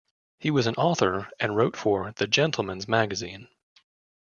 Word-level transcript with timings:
He 0.39 0.49
was 0.49 0.65
an 0.65 0.73
author 0.77 1.29
and 1.39 1.55
wrote 1.55 1.77
for 1.77 2.11
"The 2.13 2.25
Gentleman's 2.25 2.87
Magazine". 2.87 3.47